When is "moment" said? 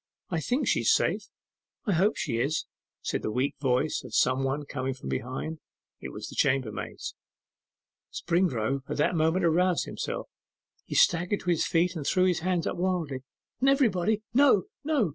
9.13-9.45